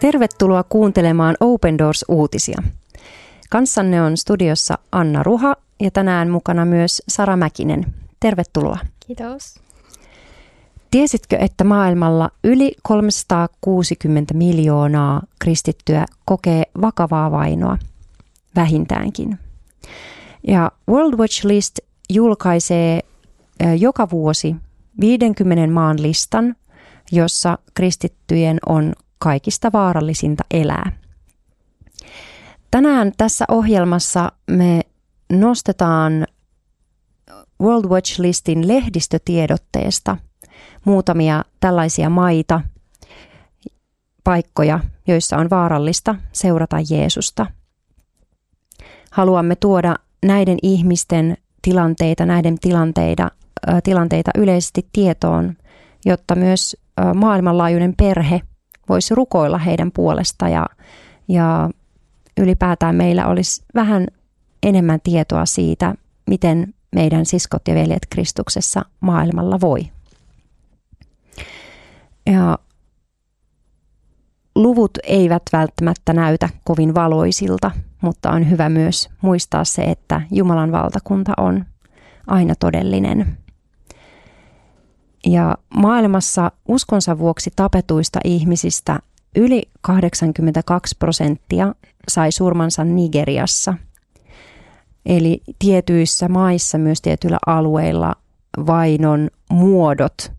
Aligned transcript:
Tervetuloa 0.00 0.64
kuuntelemaan 0.68 1.36
Open 1.40 1.78
Doors-uutisia. 1.78 2.62
Kanssanne 3.50 4.02
on 4.02 4.16
studiossa 4.16 4.78
Anna 4.92 5.22
Ruha 5.22 5.56
ja 5.80 5.90
tänään 5.90 6.30
mukana 6.30 6.64
myös 6.64 7.02
Sara 7.08 7.36
Mäkinen. 7.36 7.86
Tervetuloa. 8.20 8.78
Kiitos. 9.06 9.60
Tiesitkö, 10.90 11.36
että 11.36 11.64
maailmalla 11.64 12.30
yli 12.44 12.72
360 12.82 14.34
miljoonaa 14.34 15.22
kristittyä 15.38 16.06
kokee 16.24 16.62
vakavaa 16.80 17.30
vainoa? 17.30 17.78
Vähintäänkin. 18.56 19.38
Ja 20.46 20.72
World 20.88 21.18
Watch 21.18 21.44
List 21.44 21.78
julkaisee 22.10 23.00
joka 23.78 24.10
vuosi 24.10 24.56
50 25.00 25.66
maan 25.72 26.02
listan, 26.02 26.56
jossa 27.12 27.58
kristittyjen 27.74 28.58
on 28.66 28.92
kaikista 29.18 29.70
vaarallisinta 29.72 30.44
elää. 30.50 30.92
Tänään 32.70 33.12
tässä 33.16 33.44
ohjelmassa 33.48 34.32
me 34.50 34.80
nostetaan 35.32 36.26
World 37.62 37.84
Watch 37.84 38.20
Listin 38.20 38.68
lehdistötiedotteesta 38.68 40.16
muutamia 40.84 41.44
tällaisia 41.60 42.10
maita, 42.10 42.60
paikkoja, 44.24 44.80
joissa 45.06 45.36
on 45.36 45.50
vaarallista 45.50 46.14
seurata 46.32 46.76
Jeesusta. 46.90 47.46
Haluamme 49.10 49.56
tuoda 49.56 49.96
näiden 50.24 50.58
ihmisten 50.62 51.36
tilanteita, 51.62 52.26
näiden 52.26 52.58
tilanteita, 52.58 53.30
tilanteita 53.84 54.30
yleisesti 54.38 54.88
tietoon, 54.92 55.56
jotta 56.04 56.34
myös 56.34 56.76
maailmanlaajuinen 57.14 57.94
perhe 57.96 58.40
voisi 58.88 59.14
rukoilla 59.14 59.58
heidän 59.58 59.92
puolesta 59.92 60.48
ja, 60.48 60.66
ja 61.28 61.70
ylipäätään 62.40 62.94
meillä 62.94 63.26
olisi 63.26 63.64
vähän 63.74 64.06
enemmän 64.62 65.00
tietoa 65.04 65.46
siitä, 65.46 65.94
miten 66.26 66.74
meidän 66.94 67.26
siskot 67.26 67.62
ja 67.68 67.74
veljet 67.74 68.06
Kristuksessa 68.10 68.84
maailmalla 69.00 69.60
voi. 69.60 69.80
Ja 72.26 72.58
luvut 74.54 74.98
eivät 75.02 75.42
välttämättä 75.52 76.12
näytä 76.12 76.48
kovin 76.64 76.94
valoisilta, 76.94 77.70
mutta 78.00 78.30
on 78.30 78.50
hyvä 78.50 78.68
myös 78.68 79.08
muistaa 79.22 79.64
se, 79.64 79.82
että 79.82 80.20
Jumalan 80.30 80.72
valtakunta 80.72 81.32
on 81.36 81.64
aina 82.26 82.54
todellinen. 82.60 83.38
Ja 85.26 85.56
maailmassa 85.74 86.52
uskonsa 86.68 87.18
vuoksi 87.18 87.50
tapetuista 87.56 88.20
ihmisistä 88.24 89.00
yli 89.36 89.62
82 89.80 90.96
prosenttia 90.98 91.74
sai 92.08 92.32
surmansa 92.32 92.84
Nigeriassa. 92.84 93.74
Eli 95.06 95.42
tietyissä 95.58 96.28
maissa, 96.28 96.78
myös 96.78 97.02
tietyillä 97.02 97.38
alueilla 97.46 98.14
vainon 98.66 99.30
muodot, 99.50 100.32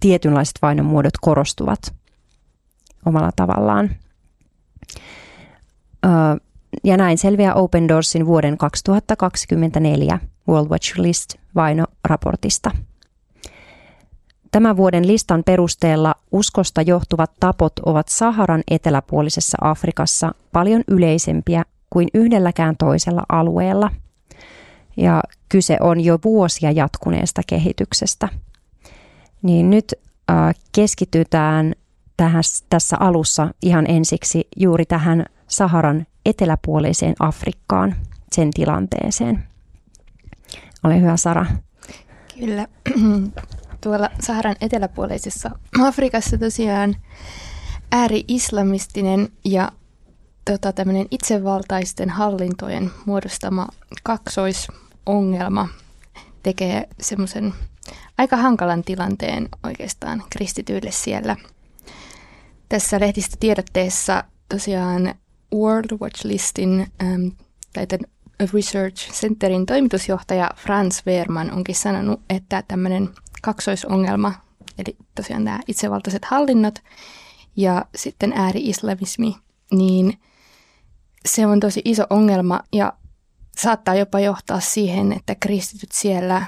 tietynlaiset 0.00 0.58
vainon 0.62 0.86
muodot 0.86 1.14
korostuvat 1.20 1.94
omalla 3.06 3.30
tavallaan. 3.36 3.90
Ja 6.84 6.96
näin 6.96 7.18
selviää 7.18 7.54
Open 7.54 7.88
Doorsin 7.88 8.26
vuoden 8.26 8.58
2024 8.58 10.18
World 10.48 10.68
Watch 10.68 10.98
List 10.98 11.34
vainoraportista. 11.54 12.70
Tämän 14.52 14.76
vuoden 14.76 15.06
listan 15.06 15.44
perusteella 15.44 16.14
uskosta 16.32 16.82
johtuvat 16.82 17.30
tapot 17.40 17.72
ovat 17.86 18.08
Saharan 18.08 18.62
eteläpuolisessa 18.70 19.58
Afrikassa 19.60 20.32
paljon 20.52 20.82
yleisempiä 20.88 21.64
kuin 21.90 22.08
yhdelläkään 22.14 22.76
toisella 22.76 23.22
alueella. 23.28 23.90
Ja 24.96 25.20
kyse 25.48 25.76
on 25.80 26.00
jo 26.00 26.18
vuosia 26.24 26.70
jatkuneesta 26.70 27.42
kehityksestä. 27.46 28.28
Niin 29.42 29.70
nyt 29.70 29.94
keskitytään 30.72 31.74
tähän, 32.16 32.42
tässä 32.70 32.96
alussa 33.00 33.48
ihan 33.62 33.90
ensiksi 33.90 34.48
juuri 34.56 34.86
tähän 34.86 35.24
Saharan 35.46 36.06
eteläpuoleiseen 36.26 37.14
Afrikkaan, 37.20 37.94
sen 38.32 38.50
tilanteeseen. 38.50 39.44
Ole 40.84 41.00
hyvä, 41.00 41.16
Sara. 41.16 41.46
Kyllä. 42.40 42.66
Tuolla 43.80 44.10
Saharan 44.20 44.56
eteläpuoleisessa 44.60 45.50
Afrikassa 45.80 46.38
tosiaan 46.38 46.96
ääri-islamistinen 47.92 49.28
ja 49.44 49.72
tota, 50.44 50.72
tämmöinen 50.72 51.06
itsevaltaisten 51.10 52.10
hallintojen 52.10 52.90
muodostama 53.06 53.68
kaksoisongelma 54.02 55.68
tekee 56.42 56.88
semmoisen 57.00 57.54
aika 58.18 58.36
hankalan 58.36 58.84
tilanteen 58.84 59.48
oikeastaan 59.62 60.22
kristityille 60.30 60.90
siellä. 60.90 61.36
Tässä 62.68 63.00
lehdistötiedotteessa 63.00 64.24
tosiaan 64.48 65.14
World 65.54 65.98
Watch 66.00 66.24
Listin 66.24 66.86
ähm, 67.02 67.26
tai 67.72 67.86
Research 68.54 69.12
Centerin 69.12 69.66
toimitusjohtaja 69.66 70.50
Franz 70.56 71.06
Wehrman 71.06 71.52
onkin 71.52 71.74
sanonut, 71.74 72.20
että 72.30 72.62
tämmöinen 72.68 73.08
kaksoisongelma, 73.42 74.34
eli 74.78 74.96
tosiaan 75.14 75.44
nämä 75.44 75.60
itsevaltaiset 75.66 76.24
hallinnot 76.24 76.78
ja 77.56 77.84
sitten 77.94 78.32
ääri-islamismi, 78.32 79.36
niin 79.72 80.20
se 81.26 81.46
on 81.46 81.60
tosi 81.60 81.82
iso 81.84 82.04
ongelma 82.10 82.60
ja 82.72 82.92
saattaa 83.56 83.94
jopa 83.94 84.20
johtaa 84.20 84.60
siihen, 84.60 85.12
että 85.12 85.34
kristityt 85.34 85.92
siellä, 85.92 86.42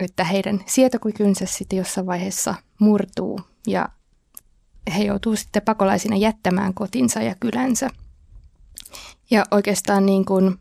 että 0.00 0.24
heidän 0.24 0.60
sietokykynsä 0.66 1.46
sitten 1.46 1.76
jossain 1.76 2.06
vaiheessa 2.06 2.54
murtuu 2.78 3.40
ja 3.66 3.88
he 4.96 5.02
joutuu 5.04 5.36
sitten 5.36 5.62
pakolaisina 5.62 6.16
jättämään 6.16 6.74
kotinsa 6.74 7.22
ja 7.22 7.34
kylänsä. 7.40 7.90
Ja 9.30 9.44
oikeastaan 9.50 10.06
niin 10.06 10.24
kuin 10.24 10.58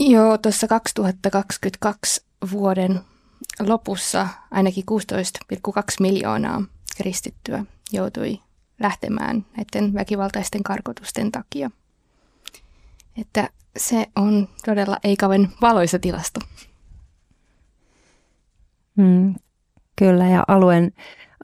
jo 0.00 0.38
tuossa 0.38 0.68
2022 0.68 2.24
vuoden 2.50 3.00
lopussa 3.60 4.28
ainakin 4.50 4.84
16,2 5.66 5.70
miljoonaa 6.00 6.62
kristittyä 6.96 7.64
joutui 7.92 8.40
lähtemään 8.80 9.46
näiden 9.56 9.94
väkivaltaisten 9.94 10.62
karkotusten 10.62 11.32
takia. 11.32 11.70
Että 13.20 13.48
se 13.76 14.06
on 14.16 14.48
todella 14.66 14.96
ei 15.04 15.16
kauan 15.16 15.48
valoisa 15.60 15.98
tilasto. 15.98 16.40
Mm, 18.96 19.34
kyllä, 19.96 20.28
ja 20.28 20.44
alueen, 20.48 20.92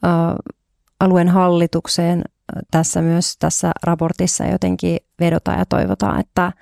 äh, 0.04 0.34
alueen 1.00 1.28
hallitukseen 1.28 2.24
tässä 2.70 3.02
myös 3.02 3.36
tässä 3.38 3.72
raportissa 3.82 4.44
jotenkin 4.44 4.98
vedotaan 5.20 5.58
ja 5.58 5.66
toivotaan, 5.66 6.20
että, 6.20 6.52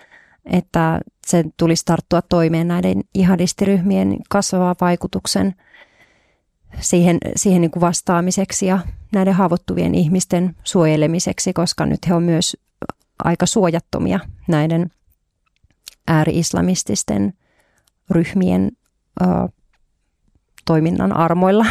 että 0.52 1.00
sen 1.26 1.52
tulisi 1.56 1.84
tarttua 1.84 2.22
toimeen 2.22 2.68
näiden 2.68 3.00
jihadistiryhmien 3.14 4.16
kasvavaa 4.28 4.74
vaikutuksen 4.80 5.54
siihen, 6.80 7.18
siihen 7.36 7.60
niin 7.60 7.70
kuin 7.70 7.80
vastaamiseksi 7.80 8.66
ja 8.66 8.78
näiden 9.12 9.34
haavoittuvien 9.34 9.94
ihmisten 9.94 10.56
suojelemiseksi, 10.64 11.52
koska 11.52 11.86
nyt 11.86 12.08
he 12.08 12.14
on 12.14 12.22
myös 12.22 12.56
aika 13.24 13.46
suojattomia 13.46 14.20
näiden 14.48 14.90
ääri-islamististen 16.06 17.32
ryhmien 18.10 18.72
ö, 19.20 19.24
toiminnan 20.64 21.16
armoilla. 21.16 21.66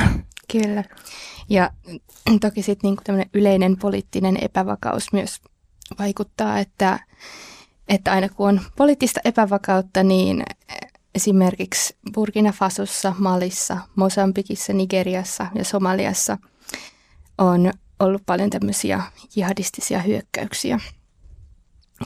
Kyllä. 0.52 0.84
Ja 1.50 1.72
toki 2.42 2.62
sitten 2.62 2.88
niinku 2.88 3.04
yleinen 3.34 3.78
poliittinen 3.78 4.38
epävakaus 4.42 5.14
myös 5.14 5.42
vaikuttaa, 6.00 6.60
että 6.60 7.00
että 7.90 8.12
aina 8.12 8.30
kun 8.30 8.50
on 8.50 8.62
poliittista 8.76 9.20
epävakautta, 9.26 10.04
niin 10.04 10.44
esimerkiksi 11.16 11.98
Burkina 12.14 12.52
Fasossa, 12.52 13.16
Malissa, 13.20 13.78
Mosambikissa, 13.96 14.74
Nigeriassa 14.74 15.48
ja 15.56 15.64
Somaliassa 15.64 16.38
on 17.38 17.72
ollut 18.00 18.22
paljon 18.26 18.50
tämmöisiä 18.50 19.04
jihadistisia 19.36 20.00
hyökkäyksiä. 20.00 20.80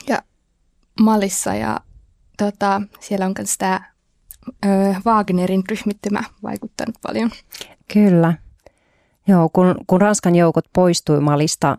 Ja 0.08 0.22
Malissa 1.00 1.54
ja 1.54 1.80
tota, 2.38 2.82
siellä 3.00 3.26
on 3.26 3.34
myös 3.38 3.58
tämä 3.58 3.92
Wagnerin 5.06 5.62
ryhmittymä 5.68 6.22
vaikuttanut 6.42 6.94
paljon. 7.02 7.30
Kyllä. 7.92 8.34
Joo, 9.26 9.48
kun, 9.52 9.74
kun 9.86 10.00
Ranskan 10.00 10.34
joukot 10.34 10.64
poistui 10.72 11.20
Malista 11.20 11.78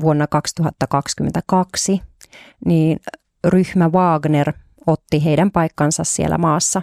vuonna 0.00 0.26
2022, 0.26 2.02
niin 2.64 3.00
ryhmä 3.44 3.88
Wagner 3.88 4.52
otti 4.86 5.24
heidän 5.24 5.50
paikkansa 5.50 6.04
siellä 6.04 6.38
maassa. 6.38 6.82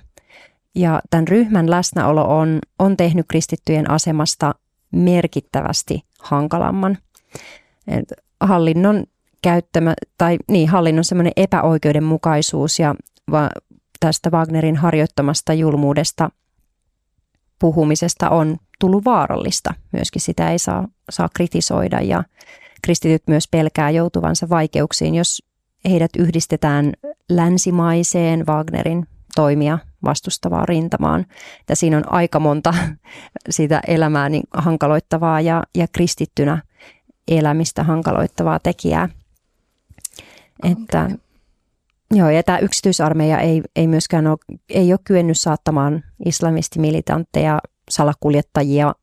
Ja 0.76 1.02
tämän 1.10 1.28
ryhmän 1.28 1.70
läsnäolo 1.70 2.38
on, 2.40 2.60
on 2.80 2.98
tehnyt 2.98 3.26
kristittyjen 3.30 3.92
asemasta 3.92 4.56
merkittävästi 4.92 6.04
hankalamman. 6.20 6.98
Et 7.88 8.14
hallinnon 8.40 9.04
käyttämä, 9.42 9.94
tai 10.18 10.38
niin, 10.52 10.70
hallinnon 10.70 11.04
semmoinen 11.04 11.34
epäoikeudenmukaisuus 11.36 12.80
ja 12.80 12.96
va, 13.32 13.50
tästä 14.00 14.30
Wagnerin 14.30 14.76
harjoittamasta 14.76 15.54
julmuudesta 15.54 16.30
puhumisesta 17.60 18.30
on 18.30 18.58
tullut 18.80 19.06
vaarallista. 19.06 19.74
Myöskin 19.92 20.22
sitä 20.22 20.52
ei 20.52 20.60
saa, 20.60 20.88
saa 21.10 21.30
kritisoida 21.36 22.02
ja 22.02 22.24
kristityt 22.82 23.24
myös 23.28 23.48
pelkää 23.48 23.90
joutuvansa 23.90 24.50
vaikeuksiin, 24.50 25.16
jos 25.16 25.44
heidät 25.90 26.12
yhdistetään 26.20 26.94
länsimaiseen 27.30 28.46
Wagnerin 28.46 29.08
toimia 29.36 29.80
vastustavaan 30.04 30.68
rintamaan. 30.68 31.26
Ja 31.70 31.76
siinä 31.76 31.98
on 31.98 32.14
aika 32.14 32.40
monta 32.40 32.74
sitä 33.50 33.82
elämää 33.88 34.30
niin 34.30 34.44
hankaloittavaa 34.54 35.42
ja, 35.42 35.64
ja 35.76 35.88
kristittynä 35.88 36.62
elämistä 37.28 37.84
hankaloittavaa 37.84 38.60
tekijää. 38.60 39.10
Että, 40.64 41.10
joo, 42.14 42.30
ja 42.30 42.44
tämä 42.44 42.58
yksityisarmeija 42.58 43.40
ei, 43.40 43.62
ei 43.76 43.88
myöskään 43.88 44.28
ole, 44.28 44.38
ei 44.70 44.94
ole 44.94 45.00
kyennyt 45.04 45.40
saattamaan 45.40 46.04
islamistimilitantteja, 46.26 47.60
salakuljettajia 47.90 48.96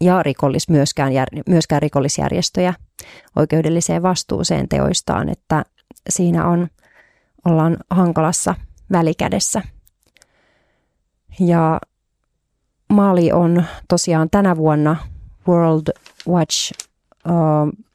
ja 0.00 0.22
rikollis 0.22 0.68
myöskään, 0.68 1.12
myöskään 1.48 1.82
rikollisjärjestöjä 1.82 2.74
oikeudelliseen 3.36 4.02
vastuuseen 4.02 4.68
teoistaan, 4.68 5.28
että 5.28 5.64
siinä 6.08 6.48
on, 6.48 6.68
ollaan 7.44 7.76
hankalassa 7.90 8.54
välikädessä. 8.92 9.62
Ja 11.40 11.80
Mali 12.92 13.32
on 13.32 13.64
tosiaan 13.88 14.30
tänä 14.30 14.56
vuonna 14.56 14.96
World 15.48 15.92
Watch 16.28 16.72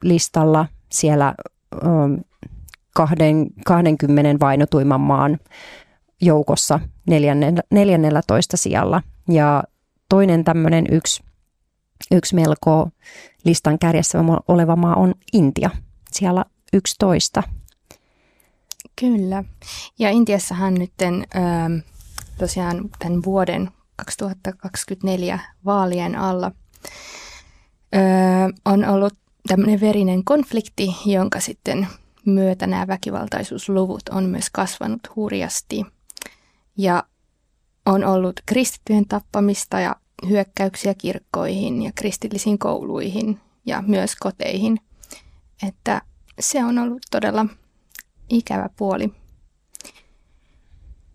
listalla 0.04 0.66
siellä 0.92 1.36
20 3.66 4.46
vainotuimman 4.46 5.02
maan 5.02 5.40
joukossa 6.22 6.80
14 7.72 8.58
sijalla. 8.58 9.02
Ja 9.30 9.64
toinen 10.10 10.44
tämmöinen 10.44 10.86
yksi, 10.92 11.24
yksi 12.12 12.36
melko 12.36 12.90
listan 13.46 13.80
kärjessä 13.80 14.20
oleva 14.48 14.76
maa 14.76 14.96
on 14.96 15.14
Intia, 15.34 15.70
siellä 16.12 16.46
11. 16.74 17.44
Kyllä. 19.00 19.44
Ja 20.00 20.10
Intiassahan 20.10 20.74
nyt 20.74 20.94
tosiaan 22.38 22.90
tämän 23.00 23.24
vuoden 23.24 23.72
2024 23.96 25.40
vaalien 25.66 26.16
alla 26.16 26.52
on 28.66 28.86
ollut 28.86 29.14
tämmöinen 29.48 29.82
verinen 29.82 30.24
konflikti, 30.24 30.96
jonka 31.06 31.40
sitten 31.40 31.88
myötä 32.26 32.68
nämä 32.68 32.88
väkivaltaisuusluvut 32.88 34.10
on 34.10 34.24
myös 34.24 34.50
kasvanut 34.50 35.02
hurjasti. 35.16 35.86
Ja 36.78 37.04
on 37.86 38.04
ollut 38.04 38.40
kristittyjen 38.46 39.08
tappamista 39.08 39.80
ja 39.80 39.96
hyökkäyksiä 40.30 40.94
kirkkoihin 40.94 41.82
ja 41.82 41.92
kristillisiin 41.96 42.60
kouluihin 42.60 43.40
ja 43.66 43.84
myös 43.88 44.16
koteihin. 44.16 44.80
Että 45.68 46.02
se 46.40 46.66
on 46.66 46.78
ollut 46.78 47.02
todella 47.12 47.46
ikävä 48.34 48.70
puoli. 48.76 49.12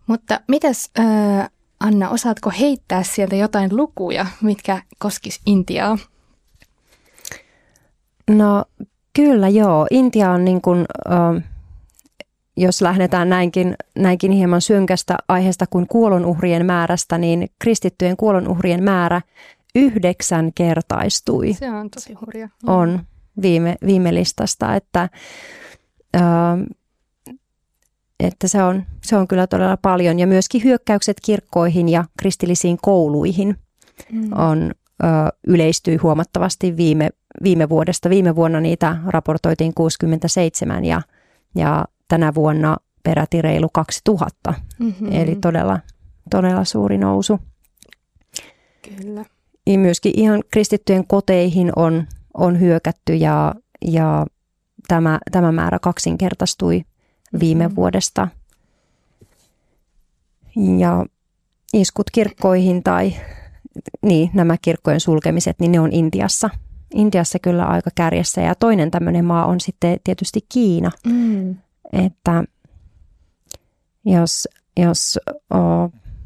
Mutta 0.06 0.41
mitäs 0.49 0.91
äh, 0.99 1.50
Anna, 1.81 2.11
osaatko 2.11 2.53
heittää 2.61 3.03
sieltä 3.03 3.37
jotain 3.37 3.76
lukuja, 3.76 4.26
mitkä 4.43 4.82
koskis 4.99 5.41
Intiaa? 5.47 5.99
No 8.31 8.65
kyllä 9.12 9.49
joo. 9.49 9.87
Intia 9.91 10.31
on 10.31 10.44
niin 10.44 10.61
kuin, 10.61 10.87
äh, 11.11 11.43
jos 12.56 12.82
lähdetään 12.82 13.29
näinkin, 13.29 13.75
näinkin 13.99 14.32
hieman 14.32 14.61
synkästä 14.61 15.17
aiheesta 15.29 15.67
kuin 15.67 15.87
kuolonuhrien 15.87 16.67
määrästä, 16.67 17.19
niin 17.19 17.49
kristittyjen 17.59 18.17
kuolonuhrien 18.17 18.85
määrä 18.85 19.23
yhdeksän 19.75 20.53
kertaistui. 20.55 21.53
Se 21.55 21.71
on 21.71 21.91
tosi 21.91 22.14
hurja. 22.14 22.49
On 22.67 23.00
viime, 23.43 23.76
viime 23.87 24.14
listasta, 24.14 24.75
että, 24.75 25.09
äh, 26.17 26.23
että 28.20 28.49
se, 28.49 28.62
on, 28.62 28.82
se 29.05 29.17
on 29.17 29.29
kyllä 29.29 29.47
todella 29.47 29.76
paljon. 29.76 30.19
Ja 30.19 30.26
myöskin 30.26 30.65
hyökkäykset 30.65 31.17
kirkkoihin 31.25 31.88
ja 31.88 32.05
kristillisiin 32.19 32.79
kouluihin 32.82 33.56
mm. 34.12 34.31
on 34.32 34.73
yleistyi 35.47 35.97
huomattavasti 35.97 36.76
viime, 36.76 37.11
viime 37.43 37.69
vuodesta. 37.69 38.11
Viime 38.11 38.37
vuonna 38.37 38.61
niitä 38.61 38.97
raportoitiin 39.06 39.75
67 39.75 40.85
ja, 40.85 41.03
ja 41.55 41.85
tänä 42.09 42.35
vuonna 42.35 42.76
peräti 43.03 43.43
reilu 43.43 43.69
2000. 43.73 44.55
Mm-hmm. 44.79 45.12
Eli 45.12 45.37
todella, 45.37 45.81
todella 46.31 46.64
suuri 46.64 46.99
nousu. 46.99 47.41
Kyllä. 48.82 49.25
Ja 49.67 49.79
myöskin 49.79 50.12
ihan 50.17 50.43
kristittyjen 50.53 51.06
koteihin 51.06 51.73
on, 51.76 52.06
on 52.35 52.61
hyökätty 52.61 53.14
ja, 53.14 53.55
ja 53.85 54.26
tämä, 54.88 55.19
tämä 55.32 55.53
määrä 55.53 55.79
kaksinkertaistui 55.79 56.85
viime 57.40 57.64
mm-hmm. 57.64 57.76
vuodesta. 57.76 58.28
Ja 60.78 61.06
iskut 61.72 62.10
kirkkoihin 62.10 62.82
tai 62.82 63.14
niin, 64.02 64.30
nämä 64.34 64.56
kirkkojen 64.62 65.00
sulkemiset, 65.00 65.60
niin 65.60 65.72
ne 65.72 65.80
on 65.80 65.92
Intiassa. 65.92 66.50
Intiassa 66.94 67.38
kyllä 67.38 67.64
aika 67.64 67.90
kärjessä 67.94 68.40
ja 68.40 68.54
toinen 68.54 68.90
tämmöinen 68.90 69.25
maa 69.25 69.46
on 69.46 69.60
sitten 69.60 70.00
tietysti 70.04 70.40
Kiina. 70.48 70.90
Mm. 71.06 71.56
Että 71.92 72.44
jos, 74.04 74.48
jos 74.76 75.19
o, 75.54 75.58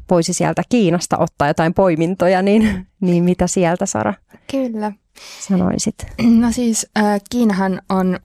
voisi 0.09 0.33
sieltä 0.33 0.63
Kiinasta 0.69 1.17
ottaa 1.17 1.47
jotain 1.47 1.73
poimintoja, 1.73 2.41
niin, 2.41 2.87
niin 3.01 3.23
mitä 3.23 3.47
sieltä 3.47 3.85
Sara 3.85 4.13
Kyllä. 4.51 4.91
sanoisit? 5.47 5.95
No 6.23 6.51
siis 6.51 6.87
äh, 6.97 7.21
Kiinahan 7.29 7.81
on 7.89 8.19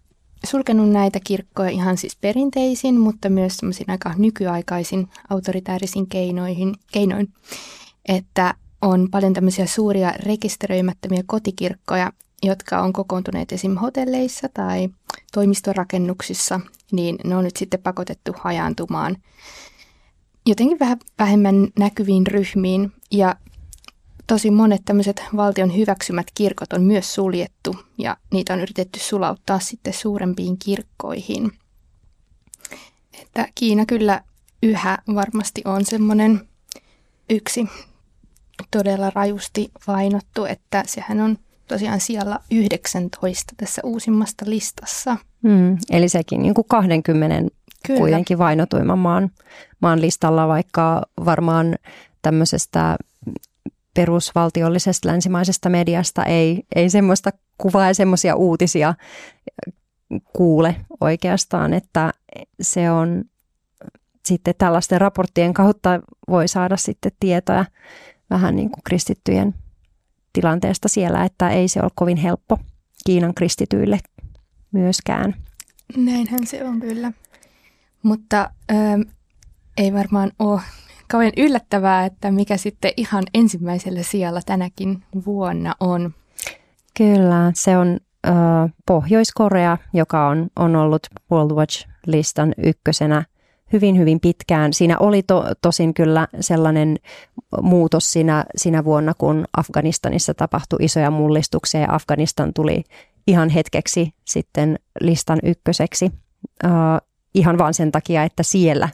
sulkenut 0.46 0.90
näitä 0.90 1.20
kirkkoja 1.24 1.70
ihan 1.70 1.96
siis 1.96 2.16
perinteisin, 2.16 3.00
mutta 3.00 3.28
myös 3.28 3.58
aika 3.88 4.14
nykyaikaisin 4.16 5.08
autoritäärisin 5.30 6.06
keinoihin, 6.06 6.74
keinoin, 6.92 7.32
että 8.08 8.54
on 8.82 9.08
paljon 9.10 9.32
tämmöisiä 9.32 9.66
suuria 9.66 10.10
rekisteröimättömiä 10.10 11.22
kotikirkkoja, 11.26 12.12
jotka 12.42 12.80
on 12.80 12.92
kokoontuneet 12.92 13.52
esim. 13.52 13.76
hotelleissa 13.76 14.48
tai 14.54 14.88
toimistorakennuksissa, 15.32 16.60
niin 16.92 17.16
ne 17.24 17.36
on 17.36 17.44
nyt 17.44 17.56
sitten 17.56 17.82
pakotettu 17.82 18.32
hajaantumaan 18.38 19.16
jotenkin 20.48 20.78
vähän 20.78 20.98
vähemmän 21.18 21.68
näkyviin 21.78 22.26
ryhmiin. 22.26 22.92
Ja 23.10 23.36
tosi 24.28 24.50
monet 24.50 24.82
tämmöiset 24.84 25.22
valtion 25.36 25.76
hyväksymät 25.76 26.26
kirkot 26.34 26.72
on 26.72 26.82
myös 26.82 27.14
suljettu 27.14 27.76
ja 27.98 28.16
niitä 28.32 28.52
on 28.52 28.60
yritetty 28.60 29.00
sulauttaa 29.00 29.58
sitten 29.60 29.92
suurempiin 29.92 30.58
kirkkoihin. 30.58 31.50
Että 33.22 33.48
Kiina 33.54 33.86
kyllä 33.86 34.22
yhä 34.62 34.98
varmasti 35.14 35.62
on 35.64 35.84
semmoinen 35.84 36.48
yksi 37.30 37.68
todella 38.70 39.10
rajusti 39.14 39.70
vainottu, 39.86 40.44
että 40.44 40.82
sehän 40.86 41.20
on 41.20 41.38
tosiaan 41.68 42.00
siellä 42.00 42.40
19 42.50 43.54
tässä 43.56 43.82
uusimmasta 43.84 44.44
listassa. 44.48 45.16
Mm, 45.42 45.78
eli 45.90 46.08
sekin 46.08 46.42
niin 46.42 46.54
kuin 46.54 46.64
20 46.68 47.50
Kyllä. 47.86 47.98
kuitenkin 47.98 48.38
vainotuimman 48.38 48.98
maan, 48.98 49.30
maan 49.80 50.00
listalla, 50.00 50.48
vaikka 50.48 51.02
varmaan 51.24 51.76
tämmöisestä 52.22 52.96
perusvaltiollisesta 53.94 55.08
länsimaisesta 55.08 55.68
mediasta 55.68 56.24
ei, 56.24 56.62
ei 56.74 56.90
semmoista 56.90 57.30
kuvaa 57.58 57.86
ja 57.86 57.94
semmoisia 57.94 58.36
uutisia 58.36 58.94
kuule 60.32 60.76
oikeastaan, 61.00 61.72
että 61.72 62.12
se 62.60 62.90
on 62.90 63.24
sitten 64.26 64.54
tällaisten 64.58 65.00
raporttien 65.00 65.54
kautta 65.54 66.00
voi 66.28 66.48
saada 66.48 66.76
sitten 66.76 67.12
tietoja 67.20 67.64
vähän 68.30 68.56
niin 68.56 68.70
kuin 68.70 68.82
kristittyjen 68.84 69.54
tilanteesta 70.32 70.88
siellä, 70.88 71.24
että 71.24 71.50
ei 71.50 71.68
se 71.68 71.80
ole 71.82 71.90
kovin 71.94 72.16
helppo 72.16 72.58
Kiinan 73.06 73.34
kristityille 73.34 74.00
myöskään. 74.72 75.34
Näinhän 75.96 76.46
se 76.46 76.64
on 76.64 76.80
kyllä. 76.80 77.12
Mutta 78.02 78.50
ähm, 78.70 79.00
ei 79.76 79.92
varmaan 79.92 80.32
ole 80.38 80.60
kauhean 81.08 81.32
yllättävää, 81.36 82.04
että 82.04 82.30
mikä 82.30 82.56
sitten 82.56 82.92
ihan 82.96 83.24
ensimmäisellä 83.34 84.02
sijalla 84.02 84.40
tänäkin 84.46 85.04
vuonna 85.26 85.74
on. 85.80 86.14
Kyllä, 86.96 87.52
se 87.54 87.76
on 87.76 87.98
äh, 88.26 88.34
Pohjois-Korea, 88.86 89.78
joka 89.92 90.28
on, 90.28 90.48
on 90.56 90.76
ollut 90.76 91.06
World 91.30 91.50
Watch-listan 91.50 92.54
ykkösenä– 92.58 93.24
hyvin, 93.72 93.98
hyvin 93.98 94.20
pitkään. 94.20 94.72
Siinä 94.72 94.98
oli 94.98 95.22
to, 95.22 95.44
tosin 95.62 95.94
kyllä 95.94 96.28
sellainen 96.40 96.96
muutos 97.62 98.10
siinä, 98.10 98.44
siinä 98.56 98.84
vuonna, 98.84 99.12
kun 99.18 99.44
Afganistanissa 99.56 100.34
tapahtui 100.34 100.78
isoja 100.82 101.10
mullistuksia 101.10 101.80
ja 101.80 101.94
Afganistan 101.94 102.54
tuli 102.54 102.84
ihan 103.26 103.48
hetkeksi 103.48 104.14
sitten 104.24 104.78
listan 105.00 105.38
ykköseksi 105.42 106.12
uh, 106.64 106.70
ihan 107.34 107.58
vain 107.58 107.74
sen 107.74 107.92
takia, 107.92 108.22
että 108.22 108.42
siellä 108.42 108.88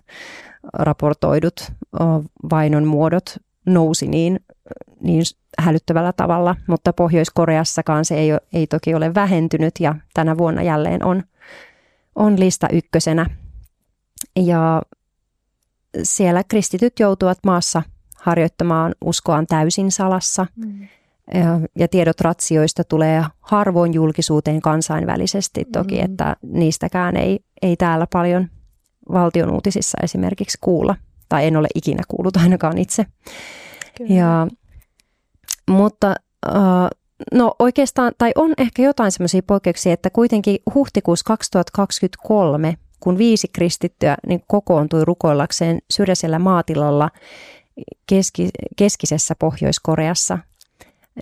raportoidut 0.73 1.73
vainon 2.51 2.85
muodot 2.85 3.37
nousi 3.67 4.07
niin, 4.07 4.41
niin 5.01 5.23
hälyttävällä 5.59 6.13
tavalla, 6.13 6.57
mutta 6.67 6.93
Pohjois-Koreassakaan 6.93 8.05
se 8.05 8.15
ei, 8.15 8.31
ei 8.53 8.67
toki 8.67 8.95
ole 8.95 9.15
vähentynyt 9.15 9.75
ja 9.81 9.95
tänä 10.15 10.39
vuonna 10.39 10.63
jälleen 10.63 11.05
on, 11.05 11.23
on 12.15 12.41
lista 12.41 12.69
ykkösenä. 12.73 13.27
Ja 14.37 14.83
siellä 16.03 16.45
kristityt 16.45 17.01
joutuvat 17.01 17.39
maassa 17.47 17.83
harjoittamaan 18.17 18.95
uskoaan 19.05 19.47
täysin 19.47 19.91
salassa. 19.91 20.47
Mm. 20.57 20.89
Ja, 21.35 21.61
ja 21.79 21.89
tiedot 21.89 22.21
ratsioista 22.21 22.85
tulee 22.85 23.25
harvoin 23.41 23.95
julkisuuteen 23.95 24.61
kansainvälisesti 24.61 25.65
toki, 25.73 25.99
mm. 25.99 26.05
että 26.05 26.37
niistäkään 26.43 27.17
ei, 27.17 27.41
ei 27.63 27.77
täällä 27.77 28.07
paljon 28.13 28.49
valtion 29.13 29.51
uutisissa 29.51 29.99
esimerkiksi 30.03 30.59
kuulla. 30.61 30.97
Tai 31.29 31.47
en 31.47 31.57
ole 31.57 31.69
ikinä 31.75 32.03
kuullut 32.09 32.37
ainakaan 32.37 32.79
itse. 32.79 33.07
Kyllä. 33.99 34.15
Ja, 34.15 34.47
mutta 35.71 36.15
uh, 36.49 36.89
no 37.33 37.55
oikeastaan, 37.59 38.13
tai 38.19 38.33
on 38.35 38.55
ehkä 38.59 38.83
jotain 38.83 39.13
semmoisia 39.13 39.43
poikkeuksia, 39.47 39.93
että 39.93 40.11
kuitenkin 40.11 40.59
huhtikuussa 40.75 41.25
2023, 41.25 42.77
kun 43.01 43.19
viisi 43.19 43.49
kristittyä 43.49 44.17
niin 44.27 44.43
kokoontui 44.47 45.05
rukoillakseen 45.05 45.79
syrjäisellä 45.91 46.39
maatilalla 46.39 47.11
keski, 48.07 48.49
keskisessä 48.77 49.35
Pohjois-Koreassa, 49.39 50.39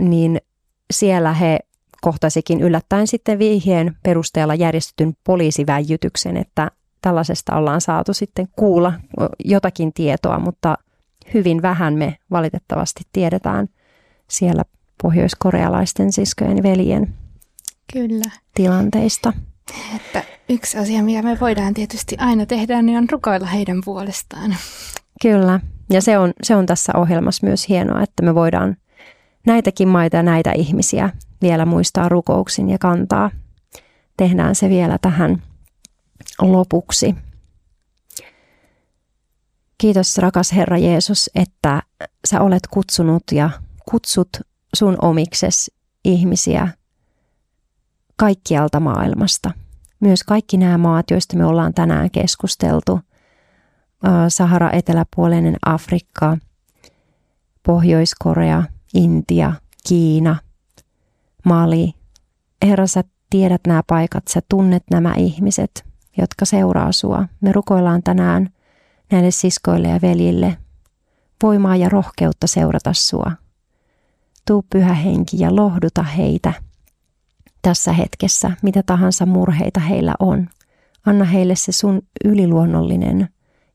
niin 0.00 0.40
siellä 0.92 1.32
he 1.32 1.58
kohtasikin 2.00 2.60
yllättäen 2.60 3.06
sitten 3.06 3.38
vihjeen 3.38 3.96
perusteella 4.02 4.54
järjestetyn 4.54 5.16
poliisiväijytyksen, 5.24 6.36
että 6.36 6.70
tällaisesta 7.02 7.56
ollaan 7.56 7.80
saatu 7.80 8.14
sitten 8.14 8.48
kuulla 8.56 8.92
jotakin 9.44 9.92
tietoa, 9.92 10.38
mutta 10.38 10.78
hyvin 11.34 11.62
vähän 11.62 11.94
me 11.94 12.16
valitettavasti 12.30 13.02
tiedetään 13.12 13.68
siellä 14.28 14.62
pohjoiskorealaisten 15.02 16.12
siskojen 16.12 16.62
veljen 16.62 17.14
Kyllä. 17.92 18.30
tilanteista. 18.54 19.32
Että 19.96 20.22
yksi 20.48 20.78
asia, 20.78 21.02
mikä 21.02 21.22
me 21.22 21.40
voidaan 21.40 21.74
tietysti 21.74 22.16
aina 22.18 22.46
tehdä, 22.46 22.82
niin 22.82 22.98
on 22.98 23.10
rukoilla 23.10 23.46
heidän 23.46 23.80
puolestaan. 23.84 24.56
Kyllä, 25.22 25.60
ja 25.90 26.02
se 26.02 26.18
on, 26.18 26.32
se 26.42 26.56
on 26.56 26.66
tässä 26.66 26.92
ohjelmassa 26.96 27.46
myös 27.46 27.68
hienoa, 27.68 28.02
että 28.02 28.22
me 28.22 28.34
voidaan 28.34 28.76
näitäkin 29.46 29.88
maita 29.88 30.16
ja 30.16 30.22
näitä 30.22 30.52
ihmisiä 30.52 31.10
vielä 31.42 31.66
muistaa 31.66 32.08
rukouksin 32.08 32.70
ja 32.70 32.78
kantaa. 32.78 33.30
Tehdään 34.16 34.54
se 34.54 34.68
vielä 34.68 34.98
tähän 35.02 35.42
lopuksi. 36.40 37.14
Kiitos 39.78 40.18
rakas 40.18 40.52
Herra 40.52 40.78
Jeesus, 40.78 41.30
että 41.34 41.82
sä 42.28 42.40
olet 42.40 42.66
kutsunut 42.70 43.22
ja 43.32 43.50
kutsut 43.90 44.28
sun 44.74 44.96
omikses 45.02 45.70
ihmisiä 46.04 46.68
kaikkialta 48.16 48.80
maailmasta. 48.80 49.50
Myös 50.00 50.22
kaikki 50.24 50.56
nämä 50.56 50.78
maat, 50.78 51.10
joista 51.10 51.36
me 51.36 51.44
ollaan 51.44 51.74
tänään 51.74 52.10
keskusteltu. 52.10 53.00
Sahara 54.28 54.70
eteläpuolinen 54.70 55.56
Afrikka, 55.66 56.36
Pohjois-Korea, 57.62 58.62
Intia, 58.94 59.52
Kiina, 59.88 60.36
Mali. 61.44 61.92
Herra, 62.66 62.86
sä 62.86 63.04
tiedät 63.30 63.60
nämä 63.66 63.82
paikat, 63.86 64.28
sä 64.28 64.40
tunnet 64.48 64.82
nämä 64.90 65.14
ihmiset, 65.14 65.84
jotka 66.18 66.44
seuraa 66.44 66.92
sua. 66.92 67.28
Me 67.40 67.52
rukoillaan 67.52 68.02
tänään– 68.02 68.48
näille 69.12 69.30
siskoille 69.30 69.88
ja 69.88 69.98
veljille 70.02 70.56
voimaa 71.42 71.76
ja 71.76 71.88
rohkeutta 71.88 72.46
seurata 72.46 72.92
sua. 72.92 73.32
Tuu 74.46 74.64
pyhä 74.70 74.94
henki 74.94 75.36
ja 75.40 75.56
lohduta 75.56 76.02
heitä 76.02 76.52
tässä 77.62 77.92
hetkessä, 77.92 78.50
mitä 78.62 78.82
tahansa 78.86 79.26
murheita 79.26 79.80
heillä 79.80 80.14
on. 80.18 80.48
Anna 81.06 81.24
heille 81.24 81.56
se 81.56 81.72
sun 81.72 82.02
yliluonnollinen 82.24 83.28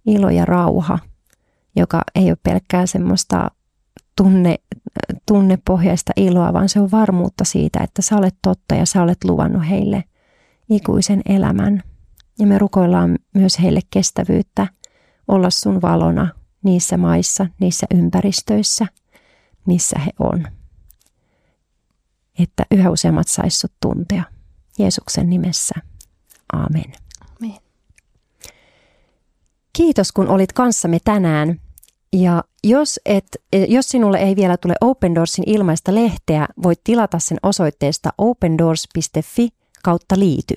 ilo 0.05 0.29
ja 0.29 0.45
rauha, 0.45 0.99
joka 1.75 2.01
ei 2.15 2.29
ole 2.29 2.37
pelkkää 2.43 2.85
semmoista 2.85 3.51
tunne, 4.15 4.55
tunnepohjaista 5.25 6.13
iloa, 6.15 6.53
vaan 6.53 6.69
se 6.69 6.79
on 6.79 6.91
varmuutta 6.91 7.43
siitä, 7.43 7.79
että 7.83 8.01
sä 8.01 8.17
olet 8.17 8.35
totta 8.41 8.75
ja 8.75 8.85
sä 8.85 9.03
olet 9.03 9.23
luvannut 9.23 9.69
heille 9.69 10.03
ikuisen 10.69 11.21
elämän. 11.25 11.83
Ja 12.39 12.47
me 12.47 12.57
rukoillaan 12.57 13.19
myös 13.33 13.59
heille 13.59 13.79
kestävyyttä 13.91 14.67
olla 15.27 15.49
sun 15.49 15.81
valona 15.81 16.27
niissä 16.63 16.97
maissa, 16.97 17.47
niissä 17.59 17.87
ympäristöissä, 17.95 18.87
missä 19.65 19.99
he 19.99 20.11
on. 20.19 20.47
Että 22.39 22.65
yhä 22.71 22.89
useammat 22.89 23.27
saissut 23.27 23.71
tuntea. 23.81 24.23
Jeesuksen 24.79 25.29
nimessä. 25.29 25.75
Amen. 26.53 26.93
Amen. 27.21 27.57
Kiitos 29.73 30.11
kun 30.11 30.27
olit 30.27 30.53
kanssamme 30.53 30.97
tänään. 31.03 31.61
Ja 32.13 32.43
jos, 32.63 32.99
et, 33.05 33.27
jos 33.67 33.89
sinulle 33.89 34.17
ei 34.17 34.35
vielä 34.35 34.57
tule 34.57 34.73
Open 34.81 35.15
Doorsin 35.15 35.43
ilmaista 35.47 35.95
lehteä, 35.95 36.47
voit 36.63 36.81
tilata 36.83 37.19
sen 37.19 37.37
osoitteesta 37.43 38.09
opendoors.fi 38.17 39.49
kautta 39.83 40.19
liity. 40.19 40.55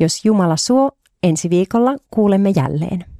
Jos 0.00 0.24
Jumala 0.24 0.56
suo, 0.56 0.90
ensi 1.28 1.50
viikolla 1.50 1.96
kuulemme 2.10 2.50
jälleen. 2.56 3.15